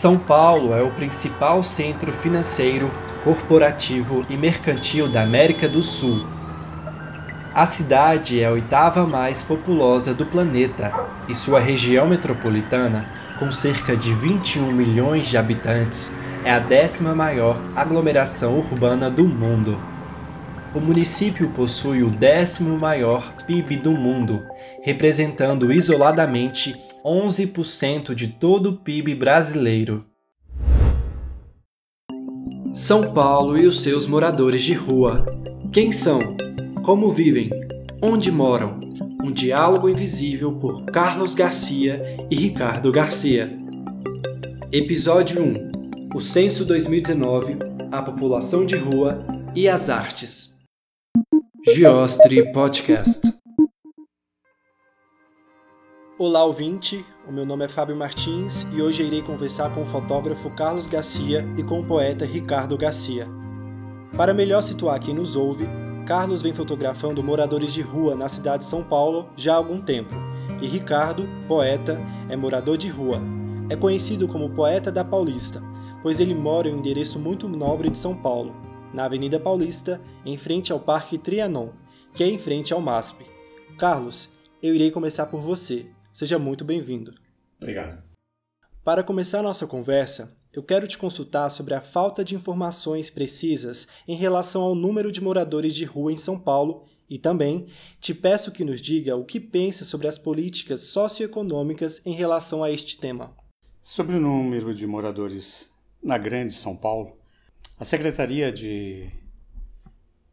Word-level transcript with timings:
São 0.00 0.16
Paulo 0.16 0.72
é 0.72 0.82
o 0.82 0.90
principal 0.92 1.62
centro 1.62 2.10
financeiro, 2.10 2.90
corporativo 3.22 4.24
e 4.30 4.34
mercantil 4.34 5.06
da 5.06 5.20
América 5.20 5.68
do 5.68 5.82
Sul. 5.82 6.24
A 7.54 7.66
cidade 7.66 8.40
é 8.40 8.46
a 8.46 8.50
oitava 8.50 9.06
mais 9.06 9.42
populosa 9.42 10.14
do 10.14 10.24
planeta 10.24 10.90
e 11.28 11.34
sua 11.34 11.60
região 11.60 12.08
metropolitana, 12.08 13.10
com 13.38 13.52
cerca 13.52 13.94
de 13.94 14.14
21 14.14 14.72
milhões 14.72 15.28
de 15.28 15.36
habitantes, 15.36 16.10
é 16.46 16.50
a 16.50 16.58
décima 16.58 17.14
maior 17.14 17.60
aglomeração 17.76 18.56
urbana 18.58 19.10
do 19.10 19.24
mundo. 19.24 19.78
O 20.74 20.80
município 20.80 21.50
possui 21.50 22.02
o 22.02 22.08
décimo 22.08 22.78
maior 22.78 23.30
PIB 23.44 23.76
do 23.76 23.90
mundo, 23.90 24.46
representando 24.82 25.70
isoladamente 25.70 26.88
11% 27.04 28.14
de 28.14 28.28
todo 28.28 28.70
o 28.70 28.76
PIB 28.76 29.14
brasileiro. 29.14 30.04
São 32.74 33.12
Paulo 33.12 33.58
e 33.58 33.66
os 33.66 33.82
seus 33.82 34.06
moradores 34.06 34.62
de 34.62 34.74
rua. 34.74 35.26
Quem 35.72 35.92
são? 35.92 36.36
Como 36.84 37.10
vivem? 37.10 37.50
Onde 38.02 38.30
moram? 38.30 38.78
Um 39.22 39.32
diálogo 39.32 39.88
invisível 39.88 40.52
por 40.58 40.86
Carlos 40.86 41.34
Garcia 41.34 42.16
e 42.30 42.36
Ricardo 42.36 42.92
Garcia. 42.92 43.50
Episódio 44.72 45.42
1 45.42 46.14
O 46.14 46.20
Censo 46.20 46.64
2019 46.64 47.56
A 47.90 48.02
População 48.02 48.64
de 48.64 48.76
Rua 48.76 49.18
e 49.54 49.68
as 49.68 49.90
Artes. 49.90 50.58
Geostre 51.74 52.52
Podcast. 52.52 53.39
Olá, 56.22 56.44
ouvinte. 56.44 57.02
O 57.26 57.32
meu 57.32 57.46
nome 57.46 57.64
é 57.64 57.68
Fábio 57.68 57.96
Martins 57.96 58.66
e 58.74 58.82
hoje 58.82 59.02
irei 59.02 59.22
conversar 59.22 59.74
com 59.74 59.80
o 59.80 59.86
fotógrafo 59.86 60.50
Carlos 60.50 60.86
Garcia 60.86 61.48
e 61.56 61.62
com 61.62 61.80
o 61.80 61.82
poeta 61.86 62.26
Ricardo 62.26 62.76
Garcia. 62.76 63.26
Para 64.14 64.34
melhor 64.34 64.60
situar 64.60 65.00
quem 65.00 65.14
nos 65.14 65.34
ouve, 65.34 65.64
Carlos 66.06 66.42
vem 66.42 66.52
fotografando 66.52 67.22
moradores 67.22 67.72
de 67.72 67.80
rua 67.80 68.14
na 68.14 68.28
cidade 68.28 68.64
de 68.64 68.68
São 68.68 68.84
Paulo 68.84 69.30
já 69.34 69.54
há 69.54 69.56
algum 69.56 69.80
tempo, 69.80 70.14
e 70.60 70.66
Ricardo, 70.66 71.26
poeta, 71.48 71.98
é 72.28 72.36
morador 72.36 72.76
de 72.76 72.90
rua. 72.90 73.18
É 73.70 73.74
conhecido 73.74 74.28
como 74.28 74.50
Poeta 74.50 74.92
da 74.92 75.02
Paulista, 75.02 75.62
pois 76.02 76.20
ele 76.20 76.34
mora 76.34 76.68
em 76.68 76.74
um 76.74 76.80
endereço 76.80 77.18
muito 77.18 77.48
nobre 77.48 77.88
de 77.88 77.96
São 77.96 78.14
Paulo, 78.14 78.54
na 78.92 79.06
Avenida 79.06 79.40
Paulista, 79.40 79.98
em 80.26 80.36
frente 80.36 80.70
ao 80.70 80.80
Parque 80.80 81.16
Trianon, 81.16 81.70
que 82.12 82.22
é 82.22 82.28
em 82.28 82.36
frente 82.36 82.74
ao 82.74 82.80
MASP. 82.82 83.24
Carlos, 83.78 84.28
eu 84.62 84.74
irei 84.74 84.90
começar 84.90 85.24
por 85.24 85.40
você. 85.40 85.88
Seja 86.12 86.38
muito 86.38 86.64
bem-vindo. 86.64 87.14
Obrigado. 87.56 88.02
Para 88.82 89.04
começar 89.04 89.42
nossa 89.42 89.66
conversa, 89.66 90.34
eu 90.52 90.62
quero 90.62 90.88
te 90.88 90.98
consultar 90.98 91.48
sobre 91.50 91.74
a 91.74 91.80
falta 91.80 92.24
de 92.24 92.34
informações 92.34 93.10
precisas 93.10 93.86
em 94.08 94.16
relação 94.16 94.62
ao 94.62 94.74
número 94.74 95.12
de 95.12 95.20
moradores 95.20 95.74
de 95.74 95.84
rua 95.84 96.12
em 96.12 96.16
São 96.16 96.38
Paulo 96.38 96.86
e 97.08 97.18
também 97.18 97.66
te 98.00 98.14
peço 98.14 98.50
que 98.50 98.64
nos 98.64 98.80
diga 98.80 99.16
o 99.16 99.24
que 99.24 99.38
pensa 99.38 99.84
sobre 99.84 100.08
as 100.08 100.18
políticas 100.18 100.80
socioeconômicas 100.82 102.00
em 102.04 102.12
relação 102.12 102.64
a 102.64 102.70
este 102.70 102.98
tema. 102.98 103.36
Sobre 103.82 104.16
o 104.16 104.20
número 104.20 104.74
de 104.74 104.86
moradores 104.86 105.70
na 106.02 106.18
Grande 106.18 106.54
São 106.54 106.76
Paulo, 106.76 107.16
a 107.78 107.84
Secretaria 107.84 108.50
de 108.50 109.10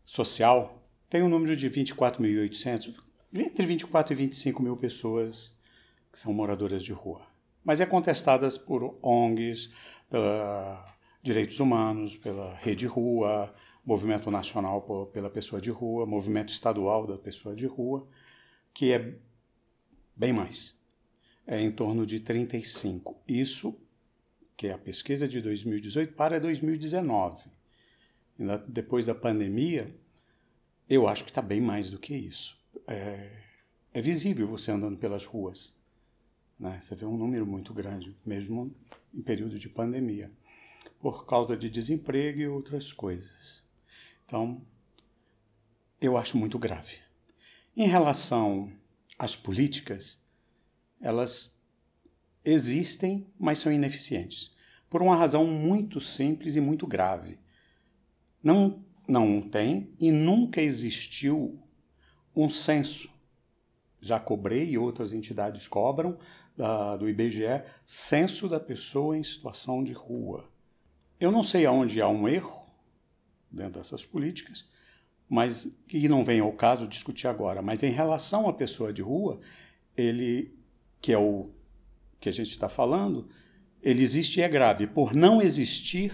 Social 0.06 0.81
tem 1.09 1.22
um 1.22 1.30
número 1.30 1.56
de 1.56 1.69
24.800, 1.69 2.95
entre 3.34 3.66
24 3.66 4.14
e 4.14 4.16
25 4.16 4.64
mil 4.64 4.75
pessoas 4.75 5.56
que 6.11 6.19
são 6.19 6.33
moradoras 6.33 6.83
de 6.83 6.94
rua. 6.94 7.22
Mas 7.63 7.81
é 7.81 7.86
contestadas 7.86 8.57
por 8.57 8.97
ONGs, 9.03 9.69
pela 10.09 10.97
Direitos 11.22 11.59
Humanos, 11.59 12.18
pela 12.18 12.53
Rede 12.56 12.85
Rua, 12.85 13.53
Movimento 13.85 14.29
Nacional 14.29 14.81
pela 15.13 15.29
Pessoa 15.29 15.62
de 15.62 15.69
Rua, 15.69 16.06
Movimento 16.06 16.50
Estadual 16.50 17.07
da 17.07 17.17
Pessoa 17.17 17.56
de 17.56 17.66
Rua, 17.66 18.06
que 18.73 18.91
é 18.91 19.16
bem 20.16 20.34
mais. 20.34 20.78
É 21.46 21.62
em 21.62 21.72
torno 21.72 22.06
de 22.06 22.19
35. 22.19 23.16
Isso, 23.25 23.73
que 24.57 24.67
é 24.67 24.73
a 24.73 24.78
pesquisa 24.78 25.28
de 25.28 25.41
2018 25.41 26.13
para 26.16 26.40
2019. 26.40 27.46
Depois 28.67 29.06
da 29.06 29.16
pandemia, 29.16 29.96
eu 30.90 31.07
acho 31.07 31.23
que 31.23 31.31
está 31.31 31.41
bem 31.41 31.62
mais 31.62 31.90
do 31.90 31.97
que 31.97 32.13
isso. 32.13 32.59
É, 32.88 33.29
é 33.94 34.01
visível 34.01 34.47
você 34.47 34.69
andando 34.69 35.00
pelas 35.00 35.25
ruas. 35.25 35.77
Né? 36.59 36.79
Você 36.81 36.95
vê 36.95 37.06
um 37.06 37.18
número 37.18 37.45
muito 37.45 37.73
grande, 37.73 38.16
mesmo 38.25 38.73
em 39.13 39.22
período 39.22 39.59
de 39.59 39.69
pandemia, 39.69 40.31
por 41.00 41.25
causa 41.25 41.56
de 41.56 41.69
desemprego 41.69 42.40
e 42.40 42.47
outras 42.47 42.91
coisas. 42.91 43.63
Então, 44.25 44.62
eu 46.01 46.17
acho 46.17 46.38
muito 46.38 46.57
grave. 46.57 46.97
Em 47.75 47.88
relação 47.88 48.72
às 49.17 49.35
políticas, 49.35 50.19
elas 51.00 51.56
existem, 52.44 53.28
mas 53.38 53.59
são 53.59 53.72
ineficientes. 53.72 54.56
Por 54.90 55.01
uma 55.01 55.16
razão 55.16 55.46
muito 55.46 56.00
simples 56.00 56.56
e 56.56 56.62
muito 56.62 56.88
grave. 56.88 57.38
Não, 58.41 58.84
não 59.07 59.41
tem 59.41 59.94
e 60.00 60.12
nunca 60.12 60.62
existiu 60.62 61.62
um 62.35 62.50
censo. 62.50 63.09
Já 64.00 64.19
cobrei 64.19 64.69
e 64.69 64.78
outras 64.78 65.12
entidades 65.12 65.67
cobram 65.67 66.17
da, 66.57 66.97
do 66.97 67.07
IBGE, 67.07 67.63
censo 67.85 68.47
da 68.47 68.59
pessoa 68.59 69.16
em 69.16 69.23
situação 69.23 69.84
de 69.84 69.94
rua. 69.94 70.50
Eu 71.19 71.31
não 71.31 71.44
sei 71.44 71.66
aonde 71.66 72.01
há 72.01 72.09
um 72.09 72.28
erro 72.28 72.66
dentro 73.51 73.79
dessas 73.79 74.03
políticas, 74.03 74.67
mas 75.29 75.78
que 75.88 76.09
não 76.09 76.25
vem 76.25 76.40
ao 76.40 76.51
caso 76.51 76.88
discutir 76.88 77.28
agora. 77.28 77.62
Mas 77.62 77.84
em 77.84 77.91
relação 77.91 78.50
à 78.50 78.53
pessoa 78.53 78.91
de 78.91 79.03
rua, 79.03 79.40
ele, 79.96 80.57
que 81.00 81.13
é 81.13 81.17
o 81.17 81.51
que 82.19 82.29
a 82.29 82.34
gente 82.34 82.50
está 82.50 82.67
falando, 82.67 83.29
ele 83.81 84.01
existe 84.01 84.40
e 84.40 84.44
é 84.44 84.50
grave 84.50 84.88
por 84.88 85.13
não 85.13 85.40
existir 85.41 86.13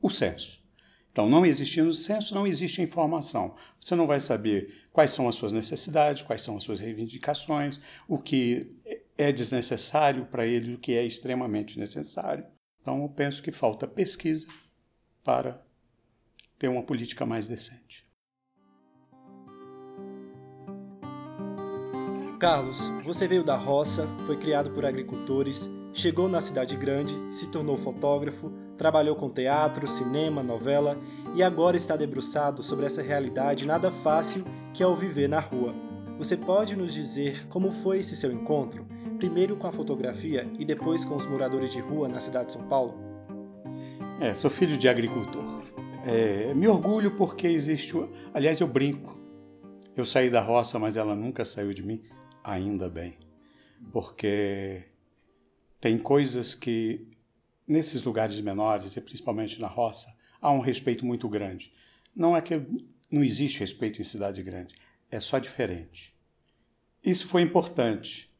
o 0.00 0.08
censo. 0.08 0.62
Então, 1.10 1.28
não 1.28 1.44
existindo 1.44 1.90
o 1.90 1.92
censo, 1.92 2.34
não 2.34 2.46
existe 2.46 2.80
informação. 2.80 3.54
Você 3.78 3.94
não 3.94 4.06
vai 4.06 4.18
saber 4.18 4.86
quais 4.90 5.10
são 5.10 5.28
as 5.28 5.34
suas 5.34 5.52
necessidades, 5.52 6.22
quais 6.22 6.40
são 6.40 6.56
as 6.56 6.64
suas 6.64 6.80
reivindicações, 6.80 7.78
o 8.08 8.18
que 8.18 8.74
é 9.16 9.30
desnecessário 9.30 10.26
para 10.26 10.46
ele, 10.46 10.74
o 10.74 10.78
que 10.78 10.96
é 10.96 11.04
extremamente 11.04 11.78
necessário. 11.78 12.44
Então, 12.80 13.02
eu 13.02 13.08
penso 13.08 13.42
que 13.42 13.52
falta 13.52 13.86
pesquisa 13.86 14.46
para 15.22 15.62
ter 16.58 16.68
uma 16.68 16.82
política 16.82 17.24
mais 17.24 17.48
decente. 17.48 18.06
Carlos, 22.38 22.88
você 23.04 23.28
veio 23.28 23.44
da 23.44 23.54
roça, 23.54 24.04
foi 24.26 24.36
criado 24.36 24.70
por 24.72 24.84
agricultores, 24.84 25.70
chegou 25.92 26.28
na 26.28 26.40
cidade 26.40 26.76
grande, 26.76 27.14
se 27.30 27.46
tornou 27.46 27.78
fotógrafo, 27.78 28.52
trabalhou 28.76 29.14
com 29.14 29.30
teatro, 29.30 29.86
cinema, 29.86 30.42
novela 30.42 30.98
e 31.36 31.42
agora 31.42 31.76
está 31.76 31.96
debruçado 31.96 32.60
sobre 32.60 32.84
essa 32.84 33.00
realidade 33.00 33.64
nada 33.64 33.92
fácil 33.92 34.44
que 34.74 34.82
é 34.82 34.86
o 34.86 34.96
viver 34.96 35.28
na 35.28 35.38
rua. 35.38 35.72
Você 36.18 36.36
pode 36.36 36.74
nos 36.74 36.92
dizer 36.92 37.46
como 37.46 37.70
foi 37.70 38.00
esse 38.00 38.16
seu 38.16 38.32
encontro? 38.32 38.84
Primeiro 39.22 39.56
com 39.56 39.68
a 39.68 39.72
fotografia 39.72 40.50
e 40.58 40.64
depois 40.64 41.04
com 41.04 41.14
os 41.14 41.24
moradores 41.26 41.70
de 41.70 41.78
rua 41.78 42.08
na 42.08 42.20
cidade 42.20 42.46
de 42.46 42.54
São 42.54 42.66
Paulo? 42.66 42.98
É, 44.20 44.34
sou 44.34 44.50
filho 44.50 44.76
de 44.76 44.88
agricultor. 44.88 45.62
É, 46.04 46.52
me 46.54 46.66
orgulho 46.66 47.14
porque 47.14 47.46
existe. 47.46 47.94
Aliás, 48.34 48.58
eu 48.58 48.66
brinco. 48.66 49.16
Eu 49.96 50.04
saí 50.04 50.28
da 50.28 50.40
roça, 50.40 50.76
mas 50.76 50.96
ela 50.96 51.14
nunca 51.14 51.44
saiu 51.44 51.72
de 51.72 51.84
mim, 51.84 52.02
ainda 52.42 52.88
bem. 52.88 53.16
Porque 53.92 54.86
tem 55.80 55.98
coisas 55.98 56.52
que, 56.52 57.08
nesses 57.64 58.02
lugares 58.02 58.40
menores, 58.40 58.96
e 58.96 59.00
principalmente 59.00 59.60
na 59.60 59.68
roça, 59.68 60.12
há 60.40 60.50
um 60.50 60.58
respeito 60.58 61.06
muito 61.06 61.28
grande. 61.28 61.72
Não 62.12 62.36
é 62.36 62.40
que 62.40 62.60
não 63.08 63.22
existe 63.22 63.60
respeito 63.60 64.00
em 64.00 64.04
cidade 64.04 64.42
grande, 64.42 64.74
é 65.08 65.20
só 65.20 65.38
diferente. 65.38 66.12
Isso 67.04 67.28
foi 67.28 67.42
importante 67.42 68.31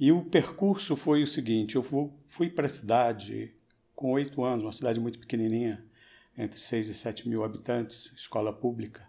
e 0.00 0.10
o 0.10 0.24
percurso 0.24 0.96
foi 0.96 1.22
o 1.22 1.26
seguinte: 1.26 1.76
eu 1.76 1.84
fui 2.26 2.48
para 2.48 2.64
a 2.64 2.70
cidade 2.70 3.54
com 3.94 4.12
oito 4.12 4.42
anos, 4.42 4.64
uma 4.64 4.72
cidade 4.72 4.98
muito 4.98 5.18
pequenininha, 5.18 5.84
entre 6.38 6.58
seis 6.58 6.88
e 6.88 6.94
sete 6.94 7.28
mil 7.28 7.44
habitantes, 7.44 8.10
escola 8.16 8.50
pública. 8.50 9.06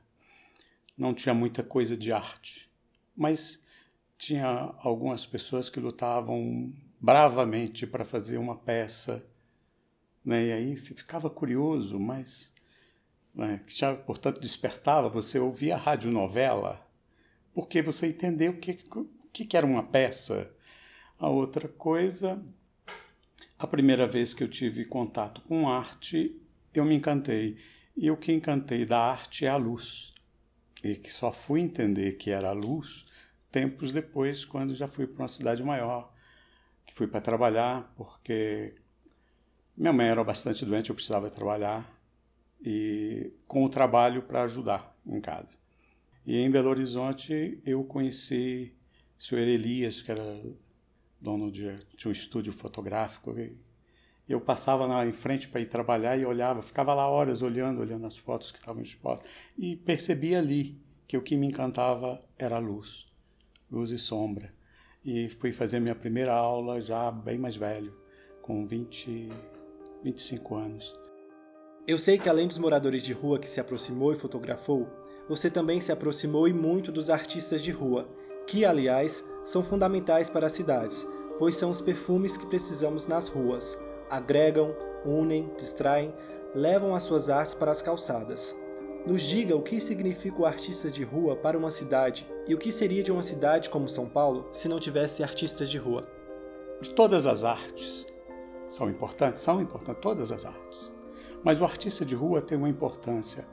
Não 0.97 1.13
tinha 1.13 1.33
muita 1.33 1.63
coisa 1.63 1.95
de 1.95 2.11
arte, 2.11 2.69
mas 3.15 3.63
tinha 4.17 4.75
algumas 4.79 5.25
pessoas 5.25 5.69
que 5.69 5.79
lutavam 5.79 6.73
bravamente 6.99 7.87
para 7.87 8.03
fazer 8.03 8.37
uma 8.37 8.57
peça. 8.57 9.25
Né? 10.25 10.47
E 10.47 10.51
aí 10.51 10.77
se 10.77 10.93
ficava 10.93 11.29
curioso, 11.29 11.97
mas 11.97 12.53
né, 13.33 13.61
que 13.65 13.73
já, 13.73 13.95
portanto, 13.95 14.41
despertava 14.41 15.07
você 15.07 15.39
ouvir 15.39 15.71
a 15.71 15.77
radionovela, 15.77 16.85
porque 17.53 17.81
você 17.81 18.07
entendeu 18.07 18.51
o 18.51 18.57
que, 18.57 18.77
que, 19.31 19.45
que 19.45 19.55
era 19.55 19.65
uma 19.65 19.83
peça 19.83 20.53
a 21.21 21.29
outra 21.29 21.67
coisa, 21.67 22.43
A 23.59 23.67
primeira 23.67 24.07
vez 24.07 24.33
que 24.33 24.43
eu 24.43 24.47
tive 24.47 24.85
contato 24.85 25.39
com 25.41 25.69
arte, 25.69 26.35
eu 26.73 26.83
me 26.83 26.95
encantei. 26.95 27.57
E 27.95 28.09
o 28.09 28.17
que 28.17 28.33
encantei 28.33 28.85
da 28.85 28.97
arte 28.97 29.45
é 29.45 29.49
a 29.49 29.55
luz. 29.55 30.11
E 30.83 30.95
que 30.95 31.13
só 31.13 31.31
fui 31.31 31.61
entender 31.61 32.13
que 32.13 32.31
era 32.31 32.49
a 32.49 32.53
luz 32.53 33.05
tempos 33.51 33.91
depois, 33.91 34.45
quando 34.45 34.73
já 34.73 34.87
fui 34.87 35.05
para 35.05 35.21
uma 35.21 35.27
cidade 35.27 35.61
maior, 35.63 36.11
que 36.87 36.93
fui 36.95 37.05
para 37.05 37.21
trabalhar, 37.21 37.93
porque 37.95 38.73
minha 39.77 39.93
mãe 39.93 40.07
era 40.07 40.23
bastante 40.23 40.65
doente, 40.65 40.89
eu 40.89 40.95
precisava 40.95 41.29
trabalhar, 41.29 41.87
e 42.65 43.31
com 43.45 43.63
o 43.63 43.69
trabalho 43.69 44.23
para 44.23 44.43
ajudar 44.43 44.97
em 45.05 45.21
casa. 45.21 45.59
E 46.25 46.37
em 46.37 46.49
Belo 46.49 46.69
Horizonte 46.69 47.61
eu 47.63 47.83
conheci 47.83 48.73
o 49.19 49.23
senhor 49.23 49.47
Elias, 49.47 50.01
que 50.01 50.11
era 50.11 50.41
dono 51.21 51.51
de, 51.51 51.77
de 51.95 52.07
um 52.07 52.11
estúdio 52.11 52.51
fotográfico. 52.51 53.35
eu 54.27 54.41
passava 54.41 54.85
lá 54.85 55.05
em 55.05 55.11
frente 55.11 55.47
para 55.47 55.61
ir 55.61 55.67
trabalhar 55.67 56.17
e 56.17 56.25
olhava, 56.25 56.61
ficava 56.61 56.93
lá 56.93 57.07
horas 57.07 57.41
olhando, 57.41 57.81
olhando 57.81 58.07
as 58.07 58.17
fotos 58.17 58.51
que 58.51 58.57
estavam 58.57 58.81
expostas. 58.81 59.29
E 59.57 59.75
percebi 59.75 60.35
ali 60.35 60.81
que 61.07 61.15
o 61.15 61.21
que 61.21 61.37
me 61.37 61.47
encantava 61.47 62.23
era 62.37 62.55
a 62.55 62.59
luz, 62.59 63.05
luz 63.69 63.91
e 63.91 63.99
sombra. 63.99 64.53
E 65.03 65.29
fui 65.29 65.51
fazer 65.51 65.79
minha 65.79 65.95
primeira 65.95 66.33
aula 66.33 66.81
já 66.81 67.11
bem 67.11 67.37
mais 67.37 67.55
velho, 67.55 67.95
com 68.41 68.65
20, 68.65 69.29
25 70.03 70.55
anos. 70.55 70.93
Eu 71.87 71.97
sei 71.97 72.17
que 72.17 72.29
além 72.29 72.47
dos 72.47 72.59
moradores 72.59 73.03
de 73.03 73.11
rua 73.11 73.39
que 73.39 73.49
se 73.49 73.59
aproximou 73.59 74.11
e 74.13 74.15
fotografou, 74.15 74.87
você 75.27 75.49
também 75.49 75.81
se 75.81 75.91
aproximou 75.91 76.47
e 76.47 76.53
muito 76.53 76.91
dos 76.91 77.09
artistas 77.09 77.63
de 77.63 77.71
rua, 77.71 78.07
que, 78.47 78.63
aliás, 78.63 79.25
são 79.43 79.63
fundamentais 79.63 80.29
para 80.29 80.47
as 80.47 80.53
cidades, 80.53 81.07
pois 81.37 81.55
são 81.55 81.69
os 81.69 81.81
perfumes 81.81 82.37
que 82.37 82.45
precisamos 82.45 83.07
nas 83.07 83.27
ruas. 83.27 83.79
Agregam, 84.09 84.75
unem, 85.05 85.49
distraem, 85.57 86.13
levam 86.53 86.93
as 86.93 87.03
suas 87.03 87.29
artes 87.29 87.53
para 87.53 87.71
as 87.71 87.81
calçadas. 87.81 88.55
Nos 89.05 89.23
diga 89.23 89.55
o 89.55 89.63
que 89.63 89.81
significa 89.81 90.41
o 90.41 90.45
artista 90.45 90.91
de 90.91 91.03
rua 91.03 91.35
para 91.35 91.57
uma 91.57 91.71
cidade 91.71 92.27
e 92.47 92.53
o 92.53 92.57
que 92.57 92.71
seria 92.71 93.01
de 93.01 93.11
uma 93.11 93.23
cidade 93.23 93.69
como 93.69 93.89
São 93.89 94.07
Paulo 94.07 94.49
se 94.53 94.67
não 94.67 94.79
tivesse 94.79 95.23
artistas 95.23 95.69
de 95.69 95.77
rua. 95.77 96.07
De 96.79 96.91
todas 96.91 97.25
as 97.25 97.43
artes 97.43 98.05
são 98.67 98.89
importantes, 98.89 99.41
são 99.41 99.59
importantes 99.61 100.01
todas 100.01 100.31
as 100.31 100.45
artes. 100.45 100.93
Mas 101.43 101.59
o 101.59 101.63
artista 101.63 102.05
de 102.05 102.13
rua 102.13 102.41
tem 102.41 102.57
uma 102.57 102.69
importância 102.69 103.47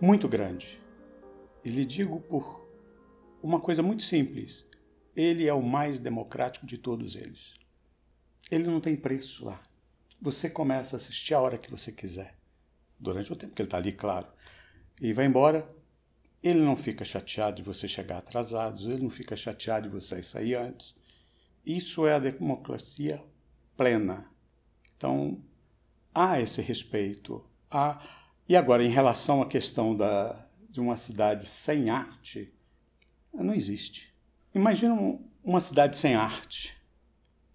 muito 0.00 0.28
grande. 0.28 0.82
E 1.64 1.70
lhe 1.70 1.86
digo 1.86 2.20
por 2.20 2.68
uma 3.42 3.58
coisa 3.58 3.82
muito 3.82 4.02
simples. 4.02 4.66
Ele 5.16 5.46
é 5.46 5.54
o 5.54 5.62
mais 5.62 6.00
democrático 6.00 6.66
de 6.66 6.76
todos 6.76 7.14
eles. 7.14 7.54
Ele 8.50 8.64
não 8.64 8.80
tem 8.80 8.96
preço 8.96 9.44
lá. 9.44 9.62
Você 10.20 10.48
começa 10.48 10.96
a 10.96 10.98
assistir 10.98 11.34
a 11.34 11.40
hora 11.40 11.58
que 11.58 11.70
você 11.70 11.92
quiser, 11.92 12.36
durante 12.98 13.32
o 13.32 13.36
tempo 13.36 13.54
que 13.54 13.62
ele 13.62 13.66
está 13.66 13.76
ali, 13.78 13.92
claro, 13.92 14.26
e 15.00 15.12
vai 15.12 15.26
embora. 15.26 15.68
Ele 16.42 16.60
não 16.60 16.76
fica 16.76 17.04
chateado 17.04 17.56
de 17.56 17.62
você 17.62 17.88
chegar 17.88 18.18
atrasado, 18.18 18.90
ele 18.90 19.02
não 19.02 19.10
fica 19.10 19.34
chateado 19.34 19.88
de 19.88 19.94
você 19.94 20.22
sair 20.22 20.54
antes. 20.56 20.94
Isso 21.64 22.06
é 22.06 22.14
a 22.14 22.18
democracia 22.18 23.22
plena. 23.76 24.30
Então, 24.96 25.42
há 26.14 26.40
esse 26.40 26.60
respeito. 26.60 27.44
Há... 27.70 28.02
E 28.48 28.56
agora, 28.56 28.84
em 28.84 28.90
relação 28.90 29.40
à 29.40 29.46
questão 29.46 29.96
da, 29.96 30.46
de 30.68 30.80
uma 30.80 30.96
cidade 30.96 31.46
sem 31.46 31.88
arte, 31.88 32.52
não 33.32 33.54
existe. 33.54 34.13
Imagina 34.54 35.18
uma 35.42 35.58
cidade 35.58 35.96
sem 35.96 36.14
arte, 36.14 36.76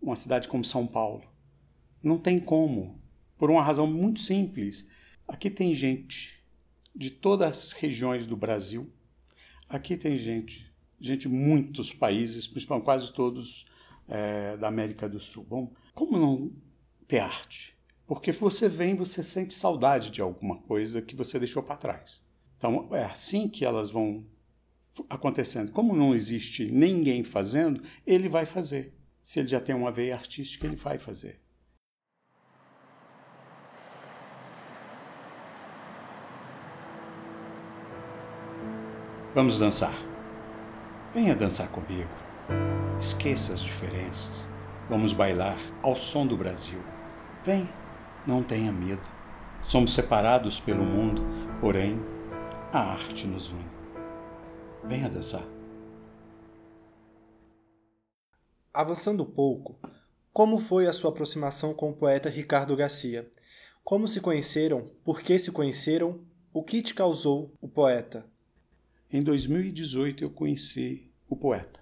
uma 0.01 0.17
cidade 0.17 0.49
como 0.49 0.65
São 0.65 0.85
Paulo. 0.85 1.23
Não 2.03 2.17
tem 2.17 2.41
como, 2.41 2.99
por 3.37 3.49
uma 3.49 3.63
razão 3.63 3.87
muito 3.87 4.19
simples. 4.19 4.85
Aqui 5.25 5.49
tem 5.49 5.73
gente 5.73 6.43
de 6.93 7.09
todas 7.09 7.47
as 7.47 7.71
regiões 7.71 8.27
do 8.27 8.35
Brasil, 8.35 8.91
aqui 9.69 9.95
tem 9.95 10.17
gente, 10.17 10.69
gente 10.99 11.21
de 11.21 11.29
muitos 11.29 11.93
países, 11.93 12.45
principalmente 12.45 12.83
quase 12.83 13.13
todos 13.13 13.65
é, 14.05 14.57
da 14.57 14.67
América 14.67 15.07
do 15.07 15.21
Sul. 15.21 15.45
Bom, 15.47 15.71
como 15.93 16.17
não 16.17 16.51
ter 17.07 17.19
arte? 17.19 17.77
Porque 18.05 18.33
você 18.33 18.67
vem, 18.67 18.93
você 18.93 19.23
sente 19.23 19.53
saudade 19.53 20.09
de 20.09 20.21
alguma 20.21 20.57
coisa 20.63 21.01
que 21.01 21.15
você 21.15 21.39
deixou 21.39 21.63
para 21.63 21.77
trás. 21.77 22.21
Então 22.57 22.89
é 22.93 23.05
assim 23.05 23.47
que 23.47 23.63
elas 23.63 23.89
vão 23.89 24.25
acontecendo. 25.09 25.71
Como 25.71 25.95
não 25.95 26.13
existe 26.13 26.71
ninguém 26.71 27.23
fazendo, 27.23 27.81
ele 28.05 28.27
vai 28.27 28.45
fazer. 28.45 28.93
Se 29.21 29.39
ele 29.39 29.47
já 29.47 29.59
tem 29.59 29.75
uma 29.75 29.91
veia 29.91 30.15
artística, 30.15 30.65
ele 30.65 30.75
vai 30.75 30.97
fazer. 30.97 31.39
Vamos 39.35 39.59
dançar. 39.59 39.93
Venha 41.13 41.35
dançar 41.35 41.69
comigo. 41.69 42.09
Esqueça 42.99 43.53
as 43.53 43.61
diferenças. 43.61 44.31
Vamos 44.89 45.13
bailar 45.13 45.59
ao 45.83 45.95
som 45.95 46.25
do 46.25 46.35
Brasil. 46.35 46.79
Vem. 47.45 47.69
Não 48.25 48.43
tenha 48.43 48.71
medo. 48.71 49.07
Somos 49.61 49.93
separados 49.93 50.59
pelo 50.59 50.83
mundo, 50.83 51.23
porém, 51.61 51.99
a 52.73 52.79
arte 52.79 53.27
nos 53.27 53.49
une. 53.49 53.78
Venha 54.89 55.07
dançar. 55.07 55.47
Avançando 58.73 59.21
um 59.21 59.31
pouco, 59.31 59.79
como 60.33 60.57
foi 60.57 60.87
a 60.87 60.93
sua 60.93 61.11
aproximação 61.11 61.75
com 61.75 61.91
o 61.91 61.93
poeta 61.93 62.27
Ricardo 62.27 62.75
Garcia? 62.75 63.29
Como 63.83 64.07
se 64.07 64.19
conheceram? 64.19 64.87
Por 65.03 65.21
que 65.21 65.37
se 65.37 65.51
conheceram? 65.51 66.21
O 66.51 66.63
que 66.63 66.81
te 66.81 66.95
causou 66.95 67.53
o 67.61 67.67
poeta? 67.67 68.25
Em 69.13 69.21
2018 69.21 70.23
eu 70.23 70.31
conheci 70.31 71.11
o 71.29 71.35
poeta. 71.35 71.79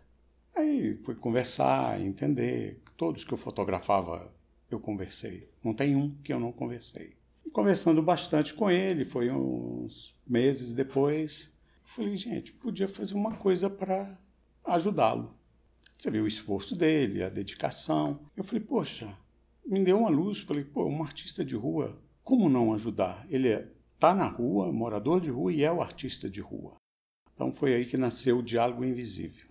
Aí 0.54 1.00
fui 1.06 1.16
conversar, 1.16 2.02
entender. 2.02 2.82
Todos 2.98 3.24
que 3.24 3.34
eu 3.34 3.38
fotografava 3.38 4.30
eu 4.70 4.82
conversei. 4.82 5.50
Não 5.64 5.74
tem 5.74 5.96
um 5.96 6.14
que 6.22 6.34
eu 6.34 6.42
não 6.42 6.52
conversei. 6.52 7.16
E 7.46 7.50
conversando 7.50 8.02
bastante 8.02 8.54
com 8.54 8.70
ele, 8.70 9.06
foi 9.06 9.32
uns 9.32 10.14
meses 10.28 10.74
depois, 10.74 11.56
falei, 11.88 12.16
gente, 12.16 12.52
podia 12.54 12.88
fazer 12.88 13.16
uma 13.16 13.36
coisa 13.36 13.70
para 13.70 14.20
ajudá-lo. 14.66 15.36
Você 15.98 16.12
viu 16.12 16.26
o 16.26 16.28
esforço 16.28 16.76
dele, 16.76 17.24
a 17.24 17.30
dedicação. 17.30 18.30
Eu 18.36 18.44
falei, 18.44 18.62
poxa, 18.62 19.18
me 19.66 19.84
deu 19.84 20.00
uma 20.00 20.10
luz. 20.10 20.40
Falei, 20.40 20.64
pô, 20.64 20.86
um 20.86 21.02
artista 21.02 21.44
de 21.44 21.56
rua, 21.56 22.00
como 22.24 22.50
não 22.50 22.74
ajudar? 22.74 23.26
Ele 23.30 23.50
é, 23.50 23.72
tá 23.98 24.14
na 24.14 24.28
rua, 24.28 24.72
morador 24.72 25.20
de 25.20 25.32
rua 25.32 25.52
e 25.52 25.64
é 25.64 25.72
o 25.72 25.82
artista 25.82 26.30
de 26.30 26.42
rua. 26.42 26.76
Então 27.34 27.52
foi 27.52 27.74
aí 27.74 27.86
que 27.86 27.98
nasceu 27.98 28.40
o 28.40 28.44
Diálogo 28.44 28.84
Invisível. 28.84 29.48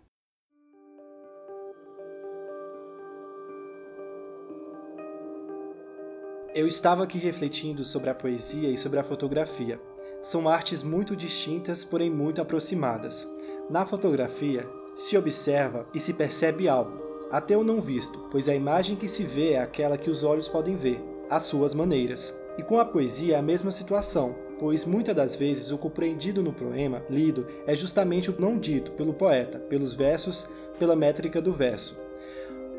Eu 6.55 6.67
estava 6.67 7.05
aqui 7.05 7.19
refletindo 7.19 7.85
sobre 7.85 8.09
a 8.09 8.15
poesia 8.15 8.71
e 8.71 8.79
sobre 8.79 8.99
a 8.99 9.05
fotografia. 9.05 9.79
São 10.23 10.49
artes 10.49 10.83
muito 10.83 11.15
distintas, 11.15 11.85
porém 11.85 12.11
muito 12.11 12.41
aproximadas. 12.41 13.29
Na 13.71 13.85
fotografia, 13.87 14.69
se 14.95 15.17
observa 15.17 15.87
e 15.95 16.01
se 16.01 16.15
percebe 16.15 16.69
algo, 16.69 17.07
até 17.31 17.57
o 17.57 17.65
não 17.65 17.81
visto, 17.81 18.19
pois 18.31 18.49
a 18.49 18.55
imagem 18.55 18.97
que 18.97 19.09
se 19.09 19.25
vê 19.25 19.53
é 19.53 19.61
aquela 19.61 19.99
que 19.99 20.11
os 20.11 20.23
olhos 20.23 20.49
podem 20.49 20.77
ver, 20.77 21.03
às 21.29 21.43
suas 21.43 21.75
maneiras. 21.75 22.35
E 22.57 22.63
com 22.63 22.79
a 22.79 22.85
poesia 22.85 23.37
é 23.37 23.39
a 23.39 23.43
mesma 23.43 23.71
situação, 23.71 24.35
pois 24.59 24.85
muitas 24.85 25.15
das 25.15 25.37
vezes 25.37 25.71
o 25.71 25.79
compreendido 25.79 26.43
no 26.43 26.53
poema 26.53 27.03
lido 27.11 27.47
é 27.67 27.77
justamente 27.77 28.31
o 28.31 28.41
não 28.41 28.59
dito 28.59 28.93
pelo 28.93 29.13
poeta, 29.13 29.59
pelos 29.59 29.95
versos, 29.95 30.47
pela 30.79 30.97
métrica 30.97 31.43
do 31.43 31.53
verso. 31.53 31.99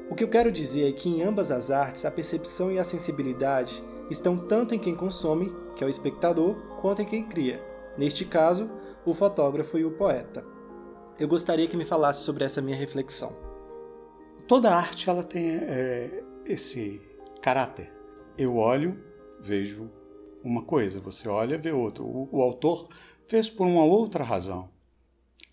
O 0.09 0.15
que 0.15 0.23
eu 0.23 0.29
quero 0.29 0.51
dizer 0.51 0.87
é 0.87 0.91
que 0.91 1.09
em 1.09 1.21
ambas 1.21 1.51
as 1.51 1.69
artes 1.69 2.05
a 2.05 2.11
percepção 2.11 2.71
e 2.71 2.79
a 2.79 2.83
sensibilidade 2.83 3.83
estão 4.09 4.35
tanto 4.35 4.73
em 4.73 4.79
quem 4.79 4.95
consome, 4.95 5.53
que 5.75 5.83
é 5.83 5.87
o 5.87 5.89
espectador, 5.89 6.55
quanto 6.79 7.01
em 7.01 7.05
quem 7.05 7.23
cria. 7.23 7.63
Neste 7.97 8.25
caso, 8.25 8.69
o 9.05 9.13
fotógrafo 9.13 9.77
e 9.77 9.85
o 9.85 9.91
poeta. 9.91 10.45
Eu 11.19 11.27
gostaria 11.27 11.67
que 11.67 11.77
me 11.77 11.85
falasse 11.85 12.23
sobre 12.23 12.43
essa 12.43 12.61
minha 12.61 12.77
reflexão. 12.77 13.35
Toda 14.47 14.75
arte 14.75 15.09
ela 15.09 15.23
tem 15.23 15.49
é, 15.49 16.23
esse 16.45 17.01
caráter. 17.41 17.91
Eu 18.37 18.55
olho, 18.55 18.97
vejo 19.39 19.89
uma 20.43 20.63
coisa, 20.63 20.99
você 20.99 21.27
olha, 21.27 21.57
vê 21.57 21.71
outra. 21.71 22.03
O, 22.03 22.29
o 22.31 22.41
autor 22.41 22.87
fez 23.27 23.49
por 23.49 23.65
uma 23.65 23.83
outra 23.83 24.23
razão. 24.23 24.69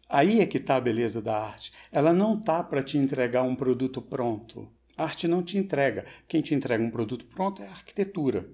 Aí 0.09 0.41
é 0.41 0.47
que 0.47 0.59
está 0.59 0.77
a 0.77 0.81
beleza 0.81 1.21
da 1.21 1.37
arte. 1.37 1.73
Ela 1.91 2.13
não 2.13 2.39
está 2.39 2.63
para 2.63 2.83
te 2.83 2.99
entregar 2.99 3.43
um 3.43 3.55
produto 3.57 4.01
pronto. 4.01 4.69
A 4.97 5.05
arte 5.05 5.27
não 5.27 5.43
te 5.43 5.59
entrega. 5.59 6.05
Quem 6.29 6.41
te 6.41 6.55
entrega 6.55 6.83
um 6.83 6.91
produto 6.91 7.25
pronto 7.27 7.63
é 7.63 7.67
a 7.67 7.73
arquitetura. 7.73 8.49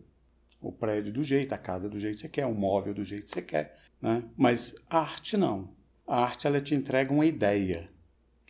O 0.61 0.73
prédio 0.73 1.13
do 1.13 1.25
jeito, 1.25 1.55
a 1.55 1.59
casa 1.59 1.89
do 1.89 1.99
jeito 1.99 2.17
que 2.17 2.23
você 2.23 2.29
quer, 2.29 2.47
o 2.47 2.55
móvel 2.55 2.95
do 2.95 3.05
jeito 3.05 3.25
que 3.25 3.31
você 3.31 3.43
quer. 3.43 3.79
Né? 4.01 4.23
Mas 4.37 4.75
a 4.89 4.99
arte 4.99 5.37
não. 5.37 5.75
A 6.07 6.23
arte 6.23 6.47
ela 6.47 6.61
te 6.61 6.75
entrega 6.75 7.13
uma 7.13 7.27
ideia. 7.27 7.91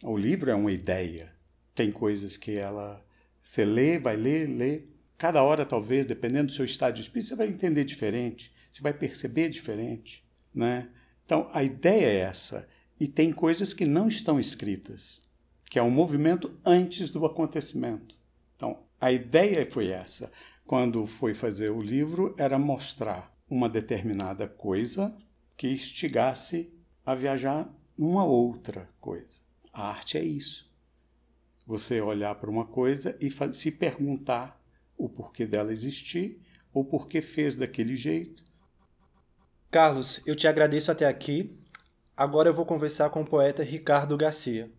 O 0.02 0.16
livro 0.16 0.50
é 0.50 0.54
uma 0.54 0.72
ideia. 0.72 1.32
Tem 1.74 1.92
coisas 1.92 2.36
que 2.36 2.56
ela 2.56 3.04
Você 3.42 3.64
lê, 3.64 3.98
vai 3.98 4.16
ler, 4.16 4.46
lê. 4.46 4.84
Cada 5.16 5.42
hora, 5.42 5.66
talvez, 5.66 6.06
dependendo 6.06 6.46
do 6.46 6.52
seu 6.52 6.64
estado 6.64 6.94
de 6.94 7.02
espírito, 7.02 7.28
você 7.28 7.34
vai 7.34 7.48
entender 7.48 7.84
diferente, 7.84 8.52
você 8.70 8.80
vai 8.80 8.94
perceber 8.94 9.50
diferente. 9.50 10.24
Né? 10.54 10.88
Então, 11.24 11.50
a 11.52 11.62
ideia 11.62 12.06
é 12.06 12.16
essa. 12.20 12.66
E 12.98 13.06
tem 13.06 13.32
coisas 13.32 13.74
que 13.74 13.84
não 13.84 14.08
estão 14.08 14.40
escritas, 14.40 15.20
que 15.70 15.78
é 15.78 15.82
um 15.82 15.90
movimento 15.90 16.52
antes 16.66 17.10
do 17.10 17.24
acontecimento. 17.24 18.18
Então, 18.56 18.82
a 19.00 19.12
ideia 19.12 19.64
foi 19.70 19.86
essa. 19.86 20.30
Quando 20.66 21.06
foi 21.06 21.32
fazer 21.32 21.70
o 21.70 21.80
livro, 21.80 22.34
era 22.36 22.58
mostrar 22.58 23.32
uma 23.48 23.68
determinada 23.68 24.48
coisa 24.48 25.16
que 25.56 25.68
instigasse 25.68 26.74
a 27.06 27.14
viajar 27.14 27.72
uma 27.96 28.24
outra 28.24 28.90
coisa. 28.98 29.40
A 29.72 29.88
arte 29.88 30.18
é 30.18 30.24
isso. 30.24 30.68
Você 31.64 32.00
olhar 32.00 32.34
para 32.34 32.50
uma 32.50 32.64
coisa 32.64 33.16
e 33.20 33.30
se 33.54 33.70
perguntar 33.70 34.60
o 34.98 35.08
porquê 35.08 35.46
dela 35.46 35.72
existir, 35.72 36.42
ou 36.72 36.84
porquê 36.84 37.22
fez 37.22 37.54
daquele 37.54 37.94
jeito. 37.94 38.44
Carlos, 39.70 40.20
eu 40.26 40.34
te 40.34 40.48
agradeço 40.48 40.90
até 40.90 41.06
aqui. 41.06 41.56
Agora 42.16 42.48
eu 42.48 42.54
vou 42.54 42.66
conversar 42.66 43.08
com 43.10 43.22
o 43.22 43.26
poeta 43.26 43.62
Ricardo 43.62 44.16
Garcia. 44.16 44.70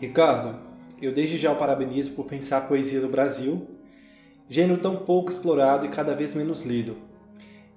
Ricardo, 0.00 0.56
eu 1.02 1.12
desde 1.12 1.36
já 1.38 1.50
o 1.50 1.56
parabenizo 1.56 2.12
por 2.12 2.26
pensar 2.26 2.58
a 2.58 2.60
poesia 2.62 3.00
do 3.00 3.08
Brasil, 3.08 3.66
gênero 4.48 4.80
tão 4.80 4.96
pouco 4.96 5.30
explorado 5.30 5.86
e 5.86 5.88
cada 5.88 6.14
vez 6.14 6.34
menos 6.34 6.62
lido. 6.62 6.96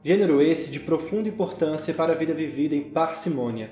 Gênero 0.04 0.40
esse 0.40 0.70
de 0.70 0.80
profunda 0.80 1.30
importância 1.30 1.94
para 1.94 2.14
a 2.14 2.16
vida 2.16 2.34
vivida 2.34 2.76
em 2.76 2.82
parcimônia. 2.82 3.72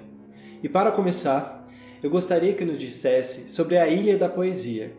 E 0.64 0.68
para 0.68 0.92
começar, 0.92 1.68
eu 2.02 2.10
gostaria 2.10 2.54
que 2.54 2.66
nos 2.66 2.80
dissesse 2.80 3.52
sobre 3.52 3.78
a 3.78 3.88
Ilha 3.88 4.18
da 4.18 4.28
Poesia. 4.28 4.94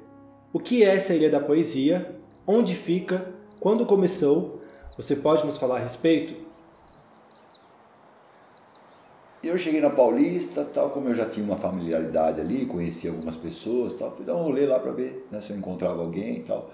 O 0.52 0.60
que 0.60 0.84
é 0.84 0.94
essa 0.94 1.14
Ilha 1.14 1.28
da 1.28 1.40
Poesia? 1.40 2.16
Onde 2.46 2.76
fica? 2.76 3.34
Quando 3.60 3.84
começou? 3.84 4.60
Você 4.96 5.16
pode 5.16 5.44
nos 5.44 5.58
falar 5.58 5.78
a 5.78 5.82
respeito? 5.82 6.39
Eu 9.48 9.56
cheguei 9.56 9.80
na 9.80 9.90
Paulista, 9.90 10.64
tal, 10.64 10.90
como 10.90 11.08
eu 11.08 11.14
já 11.14 11.26
tinha 11.26 11.44
uma 11.44 11.56
familiaridade 11.56 12.40
ali, 12.40 12.66
conhecia 12.66 13.10
algumas 13.10 13.36
pessoas, 13.36 13.94
tal, 13.94 14.10
fui 14.10 14.26
dar 14.26 14.36
um 14.36 14.42
rolê 14.42 14.66
lá 14.66 14.78
para 14.78 14.92
ver 14.92 15.26
né, 15.30 15.40
se 15.40 15.50
eu 15.50 15.56
encontrava 15.56 16.02
alguém 16.02 16.38
e 16.38 16.42
tal. 16.42 16.70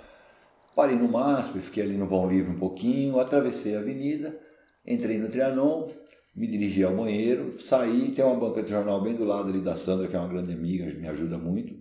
Parei 0.75 0.97
no 0.97 1.09
MASP, 1.09 1.61
fiquei 1.61 1.83
ali 1.85 1.97
no 1.97 2.09
Vão 2.09 2.29
Livre 2.29 2.51
um 2.51 2.59
pouquinho, 2.59 3.21
atravessei 3.21 3.77
a 3.77 3.79
avenida, 3.79 4.39
entrei 4.85 5.17
no 5.17 5.29
Trianon, 5.29 5.91
me 6.35 6.47
dirigi 6.47 6.83
ao 6.83 6.95
banheiro, 6.95 7.59
saí, 7.59 8.11
tem 8.11 8.25
uma 8.25 8.35
banca 8.35 8.63
de 8.63 8.71
jornal 8.71 9.01
bem 9.01 9.15
do 9.15 9.25
lado 9.25 9.49
ali 9.49 9.61
da 9.61 9.77
Sandra, 9.77 10.09
que 10.09 10.17
é 10.17 10.19
uma 10.19 10.29
grande 10.29 10.53
amiga, 10.53 10.85
me 10.85 11.09
ajuda 11.09 11.39
muito, 11.39 11.75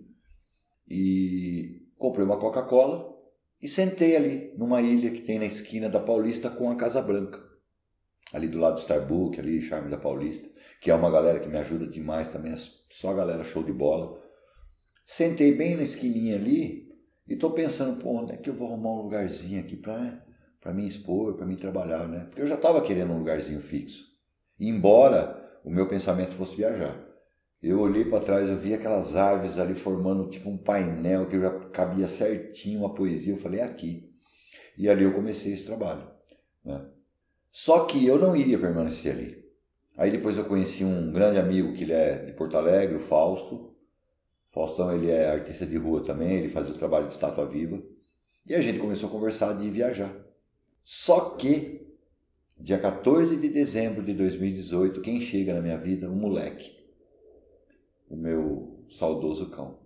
e 0.88 1.82
comprei 1.98 2.24
uma 2.24 2.38
Coca-Cola 2.38 3.12
e 3.62 3.68
sentei 3.68 4.16
ali 4.16 4.54
numa 4.56 4.82
ilha 4.82 5.10
que 5.10 5.22
tem 5.22 5.40
na 5.40 5.46
esquina 5.46 5.90
da 5.90 6.00
Paulista 6.00 6.50
com 6.50 6.70
a 6.70 6.76
Casa 6.76 7.02
Branca 7.02 7.55
ali 8.36 8.48
do 8.48 8.60
lado 8.60 8.76
do 8.76 8.82
Starbucks, 8.82 9.40
ali, 9.40 9.62
Charme 9.62 9.90
da 9.90 9.98
Paulista, 9.98 10.50
que 10.82 10.92
é 10.92 10.96
uma 10.96 11.10
galera 11.10 11.40
que 11.40 11.48
me 11.48 11.58
ajuda 11.58 11.88
demais 11.88 12.32
também, 12.32 12.54
é 12.54 12.58
só 12.90 13.14
galera 13.14 13.44
show 13.44 13.64
de 13.64 13.72
bola. 13.72 14.22
Sentei 15.06 15.56
bem 15.56 15.78
na 15.78 15.84
esquininha 15.84 16.36
ali 16.36 16.90
e 17.28 17.36
tô 17.36 17.52
pensando, 17.52 17.98
pô, 18.02 18.22
onde 18.22 18.34
é 18.34 18.38
que 18.38 18.50
eu 18.50 18.54
vou 18.54 18.68
arrumar 18.68 18.94
um 18.94 19.04
lugarzinho 19.04 19.60
aqui 19.60 19.76
para 19.76 20.24
para 20.60 20.74
me 20.74 20.88
expor, 20.88 21.36
para 21.36 21.46
me 21.46 21.56
trabalhar, 21.56 22.08
né? 22.08 22.26
Porque 22.26 22.42
eu 22.42 22.48
já 22.48 22.56
estava 22.56 22.82
querendo 22.82 23.14
um 23.14 23.20
lugarzinho 23.20 23.62
fixo. 23.62 24.04
embora 24.60 25.60
o 25.64 25.70
meu 25.70 25.88
pensamento 25.88 26.32
fosse 26.32 26.56
viajar. 26.56 27.00
Eu 27.62 27.80
olhei 27.80 28.04
para 28.06 28.20
trás, 28.20 28.50
eu 28.50 28.58
vi 28.58 28.74
aquelas 28.74 29.16
árvores 29.16 29.60
ali 29.60 29.76
formando 29.76 30.28
tipo 30.28 30.50
um 30.50 30.58
painel 30.58 31.28
que 31.28 31.40
já 31.40 31.52
cabia 31.70 32.08
certinho 32.08 32.80
uma 32.80 32.96
poesia. 32.96 33.34
Eu 33.34 33.38
falei, 33.38 33.60
é 33.60 33.64
aqui. 33.64 34.12
E 34.76 34.90
ali 34.90 35.04
eu 35.04 35.14
comecei 35.14 35.54
esse 35.54 35.66
trabalho. 35.66 36.10
Né? 36.64 36.84
Só 37.58 37.86
que 37.86 38.06
eu 38.06 38.20
não 38.20 38.36
iria 38.36 38.60
permanecer 38.60 39.14
ali. 39.14 39.46
Aí 39.96 40.12
depois 40.12 40.36
eu 40.36 40.44
conheci 40.44 40.84
um 40.84 41.10
grande 41.10 41.40
amigo 41.40 41.72
que 41.72 41.84
ele 41.84 41.94
é 41.94 42.18
de 42.18 42.34
Porto 42.34 42.58
Alegre, 42.58 42.98
o 42.98 43.00
Fausto. 43.00 43.74
Faustão 44.52 44.94
ele 44.94 45.10
é 45.10 45.30
artista 45.30 45.66
de 45.66 45.78
rua 45.78 46.04
também, 46.04 46.34
ele 46.34 46.50
fazia 46.50 46.74
o 46.74 46.78
trabalho 46.78 47.08
de 47.08 47.14
estátua 47.14 47.46
viva. 47.46 47.82
E 48.46 48.54
a 48.54 48.60
gente 48.60 48.78
começou 48.78 49.08
a 49.08 49.12
conversar 49.14 49.54
de 49.54 49.70
viajar. 49.70 50.14
Só 50.84 51.30
que 51.30 51.88
dia 52.60 52.78
14 52.78 53.38
de 53.38 53.48
dezembro 53.48 54.04
de 54.04 54.12
2018, 54.12 55.00
quem 55.00 55.22
chega 55.22 55.54
na 55.54 55.62
minha 55.62 55.78
vida? 55.78 56.10
Um 56.10 56.16
moleque. 56.16 56.76
O 58.10 58.18
meu 58.18 58.84
saudoso 58.90 59.50
cão. 59.50 59.80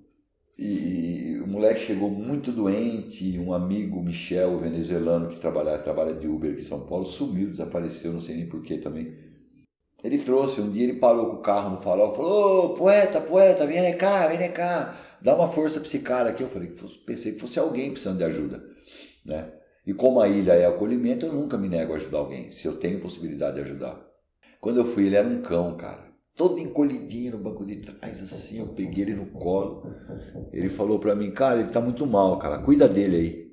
E, 0.61 1.39
o 1.41 1.47
moleque 1.47 1.79
chegou 1.79 2.09
muito 2.09 2.51
doente, 2.51 3.39
um 3.39 3.53
amigo, 3.53 4.03
Michel, 4.03 4.59
venezuelano, 4.59 5.29
que 5.29 5.39
trabalha, 5.39 5.77
trabalha 5.77 6.13
de 6.13 6.27
Uber 6.27 6.51
aqui 6.51 6.61
em 6.61 6.65
São 6.65 6.81
Paulo, 6.81 7.05
sumiu, 7.05 7.49
desapareceu, 7.49 8.11
não 8.11 8.19
sei 8.19 8.35
nem 8.35 8.49
porquê 8.49 8.77
também. 8.77 9.15
Ele 10.03 10.17
trouxe, 10.17 10.59
um 10.59 10.69
dia 10.69 10.83
ele 10.83 10.99
parou 10.99 11.27
com 11.27 11.37
o 11.37 11.41
carro 11.41 11.69
no 11.69 11.81
farol, 11.81 12.13
falou, 12.13 12.65
ô, 12.65 12.69
poeta, 12.73 13.21
poeta, 13.21 13.65
vem 13.65 13.97
cá, 13.97 14.27
vem 14.27 14.51
cá, 14.51 14.99
dá 15.21 15.33
uma 15.33 15.47
força 15.47 15.79
pra 15.79 15.87
esse 15.87 15.99
cara 15.99 16.29
aqui. 16.29 16.43
Eu 16.43 16.49
falei, 16.49 16.73
pensei 17.05 17.33
que 17.33 17.39
fosse 17.39 17.57
alguém 17.57 17.91
precisando 17.91 18.17
de 18.17 18.25
ajuda, 18.25 18.61
né? 19.25 19.53
E 19.87 19.93
como 19.93 20.19
a 20.19 20.27
ilha 20.27 20.53
é 20.53 20.65
acolhimento, 20.65 21.25
eu 21.25 21.31
nunca 21.31 21.57
me 21.57 21.69
nego 21.69 21.93
a 21.93 21.95
ajudar 21.95 22.17
alguém, 22.17 22.51
se 22.51 22.67
eu 22.67 22.75
tenho 22.75 22.99
possibilidade 22.99 23.55
de 23.55 23.61
ajudar. 23.61 23.97
Quando 24.59 24.81
eu 24.81 24.85
fui, 24.85 25.05
ele 25.05 25.15
era 25.15 25.27
um 25.27 25.41
cão, 25.41 25.77
cara 25.77 26.08
todo 26.39 26.57
encolhidinho 26.57 27.33
no 27.33 27.37
banco 27.37 27.65
de 27.65 27.75
trás, 27.75 28.23
assim, 28.23 28.59
eu 28.59 28.67
peguei 28.67 29.03
ele 29.03 29.13
no 29.13 29.25
colo. 29.25 29.83
Ele 30.53 30.69
falou 30.69 30.97
para 30.97 31.13
mim, 31.13 31.31
cara, 31.31 31.59
ele 31.59 31.67
tá 31.67 31.81
muito 31.81 32.07
mal, 32.07 32.39
cara, 32.39 32.59
cuida 32.59 32.87
dele 32.87 33.17
aí. 33.17 33.49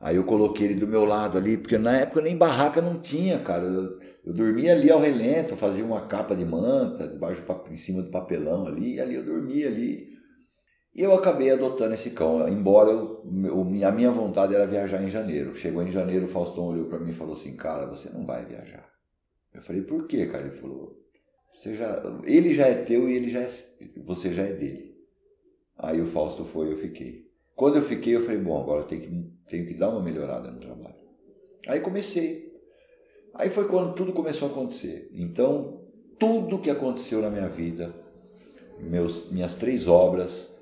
Aí 0.00 0.16
eu 0.16 0.24
coloquei 0.24 0.68
ele 0.68 0.80
do 0.80 0.88
meu 0.88 1.04
lado 1.04 1.36
ali, 1.36 1.58
porque 1.58 1.76
na 1.76 1.98
época 1.98 2.22
nem 2.22 2.34
barraca 2.34 2.80
não 2.80 2.98
tinha, 2.98 3.38
cara. 3.40 3.64
Eu, 3.64 4.00
eu 4.24 4.32
dormia 4.32 4.72
ali 4.72 4.90
ao 4.90 5.02
relento, 5.02 5.54
fazia 5.54 5.84
uma 5.84 6.06
capa 6.06 6.34
de 6.34 6.46
manta, 6.46 7.06
debaixo, 7.06 7.44
em 7.70 7.76
cima 7.76 8.00
do 8.00 8.10
papelão 8.10 8.66
ali, 8.66 8.94
e 8.94 9.00
ali 9.00 9.16
eu 9.16 9.22
dormia 9.22 9.66
ali. 9.66 10.08
E 10.94 11.02
eu 11.02 11.12
acabei 11.12 11.50
adotando 11.50 11.92
esse 11.92 12.12
cão, 12.12 12.48
embora 12.48 12.88
eu, 12.88 13.22
a 13.86 13.92
minha 13.92 14.10
vontade 14.10 14.54
era 14.54 14.66
viajar 14.66 15.02
em 15.02 15.10
janeiro. 15.10 15.54
Chegou 15.56 15.82
em 15.82 15.90
janeiro, 15.90 16.24
o 16.24 16.28
Faustão 16.28 16.68
olhou 16.68 16.86
para 16.86 17.00
mim 17.00 17.10
e 17.10 17.14
falou 17.14 17.34
assim, 17.34 17.54
cara, 17.54 17.84
você 17.84 18.08
não 18.08 18.24
vai 18.24 18.46
viajar. 18.46 18.88
Eu 19.52 19.60
falei, 19.60 19.82
por 19.82 20.06
quê, 20.06 20.24
cara? 20.24 20.46
Ele 20.46 20.56
falou, 20.56 21.03
você 21.54 21.76
já, 21.76 22.02
ele 22.24 22.52
já 22.52 22.66
é 22.66 22.74
teu 22.74 23.08
e 23.08 23.14
ele 23.14 23.30
já 23.30 23.40
é, 23.40 23.48
você 24.04 24.34
já 24.34 24.42
é 24.42 24.52
dele. 24.52 24.94
Aí 25.78 26.00
o 26.00 26.06
Fausto 26.06 26.44
foi, 26.44 26.72
eu 26.72 26.76
fiquei. 26.76 27.30
Quando 27.54 27.76
eu 27.76 27.82
fiquei, 27.82 28.16
eu 28.16 28.22
falei, 28.22 28.38
bom, 28.38 28.60
agora 28.60 28.82
eu 28.82 28.86
tenho 28.86 29.02
que, 29.02 29.32
tenho 29.48 29.66
que 29.66 29.74
dar 29.74 29.90
uma 29.90 30.02
melhorada 30.02 30.50
no 30.50 30.60
trabalho. 30.60 30.96
Aí 31.66 31.80
comecei. 31.80 32.52
Aí 33.32 33.48
foi 33.50 33.68
quando 33.68 33.94
tudo 33.94 34.12
começou 34.12 34.48
a 34.48 34.50
acontecer. 34.50 35.10
Então, 35.12 35.80
tudo 36.18 36.58
que 36.58 36.70
aconteceu 36.70 37.22
na 37.22 37.30
minha 37.30 37.48
vida, 37.48 37.94
meus, 38.80 39.30
minhas 39.30 39.54
três 39.54 39.86
obras, 39.86 40.54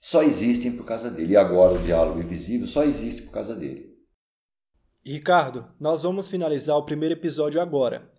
só 0.00 0.22
existem 0.22 0.72
por 0.72 0.84
causa 0.84 1.10
dele. 1.10 1.32
E 1.32 1.36
agora 1.36 1.74
o 1.74 1.82
Diálogo 1.82 2.20
Invisível 2.20 2.66
só 2.66 2.84
existe 2.84 3.22
por 3.22 3.32
causa 3.32 3.54
dele. 3.54 3.88
Ricardo, 5.04 5.66
nós 5.80 6.02
vamos 6.02 6.28
finalizar 6.28 6.76
o 6.76 6.84
primeiro 6.84 7.14
episódio 7.14 7.60
agora 7.60 8.10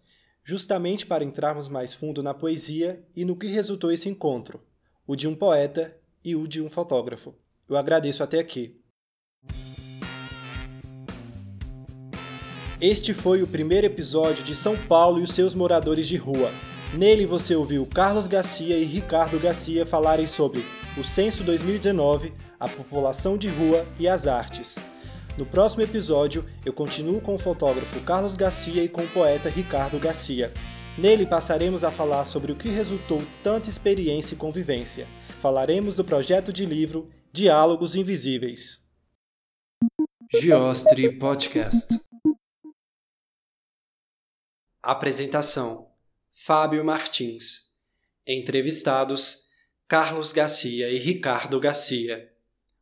justamente 0.43 1.05
para 1.05 1.24
entrarmos 1.24 1.67
mais 1.67 1.93
fundo 1.93 2.24
na 2.24 2.34
poesia 2.34 3.03
e 3.15 3.24
no 3.24 3.36
que 3.36 3.48
resultou 3.48 3.91
esse 3.91 4.10
encontro, 4.10 4.62
o 5.05 5.15
de 5.15 5.27
um 5.27 5.36
poeta 5.36 5.96
e 6.24 6.36
o 6.36 6.48
de 6.48 6.62
um 6.62 6.69
fotógrafo. 6.69 7.36
Eu 7.67 7.77
agradeço 7.77 8.24
até 8.24 8.39
aqui. 8.39 8.79
Este 12.81 13.13
foi 13.13 13.43
o 13.43 13.48
primeiro 13.48 13.88
episódio 13.88 14.43
de 14.43 14.55
São 14.55 14.77
Paulo 14.77 15.19
e 15.19 15.24
os 15.24 15.34
seus 15.34 15.53
moradores 15.53 16.08
de 16.08 16.15
rua. 16.15 16.51
Nele 16.93 17.25
você 17.25 17.55
ouviu 17.55 17.86
Carlos 17.86 18.25
Garcia 18.25 18.77
e 18.77 18.86
Ricardo 18.86 19.38
Garcia 19.38 19.86
falarem 19.86 20.25
sobre 20.25 20.65
o 20.98 21.03
Censo 21.03 21.43
2019, 21.43 22.34
a 22.60 22.67
população 22.67 23.38
de 23.38 23.48
rua 23.48 23.86
e 24.00 24.08
as 24.08 24.25
artes. 24.25 24.77
No 25.39 25.46
próximo 25.46 25.81
episódio, 25.81 26.46
eu 26.65 26.74
continuo 26.74 27.22
com 27.22 27.36
o 27.36 27.39
fotógrafo 27.39 28.01
Carlos 28.01 28.36
Garcia 28.36 28.84
e 28.84 28.89
com 28.89 29.05
o 29.05 29.08
poeta 29.08 29.48
Ricardo 29.48 29.98
Garcia. 29.98 30.51
Nele 30.98 31.25
passaremos 31.25 31.86
a 31.86 31.89
falar 31.89 32.25
sobre 32.25 32.51
o 32.51 32.58
que 32.58 32.67
resultou 32.67 33.22
tanta 33.41 33.69
experiência 33.69 34.36
e 34.36 34.38
convivência. 34.38 35.08
Falaremos 35.39 35.96
do 35.96 36.03
projeto 36.03 36.51
de 36.51 36.65
livro 36.65 37.10
Diálogos 37.31 37.96
Invisíveis. 37.96 38.81
Geostre 40.29 41.17
Podcast 41.17 41.98
Apresentação: 44.84 45.89
Fábio 46.34 46.84
Martins. 46.84 47.72
Entrevistados: 48.27 49.48
Carlos 49.88 50.34
Garcia 50.34 50.89
e 50.89 50.98
Ricardo 50.98 51.62
Garcia. 51.62 52.29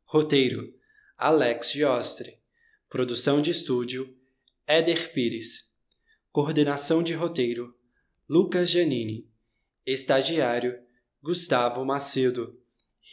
Roteiro: 0.06 0.74
Alex 1.20 1.72
Giostre. 1.72 2.47
Produção 2.90 3.42
de 3.42 3.52
estúdio: 3.52 4.16
Éder 4.66 5.12
Pires. 5.12 5.74
Coordenação 6.32 7.04
de 7.04 7.14
roteiro: 7.14 7.76
Lucas 8.30 8.70
Janini. 8.70 9.30
Estagiário 9.86 10.80
Gustavo 11.22 11.84
Macedo. 11.84 12.58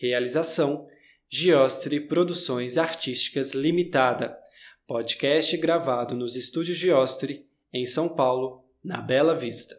Realização 0.01 0.87
Giostre 1.29 1.99
Produções 2.07 2.79
Artísticas 2.79 3.51
Limitada. 3.51 4.39
Podcast 4.87 5.57
gravado 5.57 6.15
nos 6.15 6.37
estúdios 6.37 6.77
Giostre, 6.77 7.45
em 7.73 7.85
São 7.85 8.15
Paulo, 8.15 8.65
na 8.81 9.01
Bela 9.01 9.37
Vista. 9.37 9.75